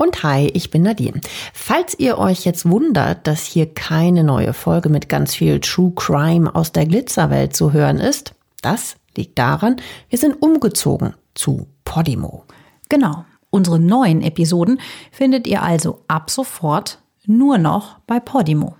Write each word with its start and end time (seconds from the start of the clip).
Und 0.00 0.22
hi, 0.22 0.46
ich 0.54 0.70
bin 0.70 0.80
Nadine. 0.80 1.20
Falls 1.52 1.94
ihr 1.98 2.16
euch 2.16 2.46
jetzt 2.46 2.66
wundert, 2.66 3.26
dass 3.26 3.44
hier 3.44 3.66
keine 3.66 4.24
neue 4.24 4.54
Folge 4.54 4.88
mit 4.88 5.10
ganz 5.10 5.34
viel 5.34 5.60
True 5.60 5.92
Crime 5.94 6.54
aus 6.54 6.72
der 6.72 6.86
Glitzerwelt 6.86 7.54
zu 7.54 7.74
hören 7.74 7.98
ist, 7.98 8.34
das 8.62 8.96
liegt 9.14 9.38
daran, 9.38 9.76
wir 10.08 10.18
sind 10.18 10.40
umgezogen 10.40 11.12
zu 11.34 11.66
Podimo. 11.84 12.44
Genau. 12.88 13.26
Unsere 13.50 13.78
neuen 13.78 14.22
Episoden 14.22 14.80
findet 15.12 15.46
ihr 15.46 15.62
also 15.62 16.02
ab 16.08 16.30
sofort 16.30 17.02
nur 17.26 17.58
noch 17.58 17.98
bei 18.06 18.20
Podimo. 18.20 18.76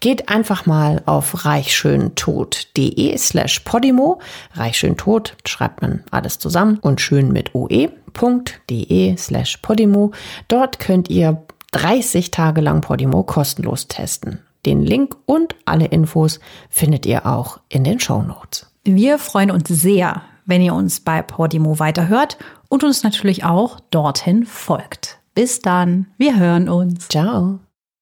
Geht 0.00 0.28
einfach 0.28 0.66
mal 0.66 1.02
auf 1.06 1.46
reichschöntod.de 1.46 3.16
slash 3.16 3.60
Podimo. 3.60 4.20
Reichschöntod 4.52 5.38
schreibt 5.46 5.80
man 5.80 6.04
alles 6.10 6.38
zusammen 6.38 6.78
und 6.82 7.00
schön 7.00 7.32
mit 7.32 7.54
oe.de 8.18 9.16
slash 9.16 9.58
Podimo. 9.58 10.12
Dort 10.48 10.78
könnt 10.78 11.10
ihr 11.10 11.42
30 11.72 12.30
Tage 12.30 12.60
lang 12.60 12.80
Podimo 12.80 13.22
kostenlos 13.22 13.88
testen. 13.88 14.40
Den 14.66 14.82
Link 14.82 15.16
und 15.26 15.54
alle 15.64 15.86
Infos 15.86 16.40
findet 16.68 17.06
ihr 17.06 17.26
auch 17.26 17.60
in 17.68 17.84
den 17.84 18.00
Show 18.00 18.22
Notes. 18.22 18.70
Wir 18.84 19.18
freuen 19.18 19.50
uns 19.50 19.68
sehr, 19.68 20.22
wenn 20.44 20.62
ihr 20.62 20.74
uns 20.74 21.00
bei 21.00 21.22
Podimo 21.22 21.78
weiterhört 21.78 22.38
und 22.68 22.84
uns 22.84 23.02
natürlich 23.02 23.44
auch 23.44 23.80
dorthin 23.90 24.44
folgt. 24.44 25.18
Bis 25.34 25.60
dann, 25.60 26.06
wir 26.18 26.38
hören 26.38 26.68
uns. 26.68 27.08
Ciao. 27.08 27.60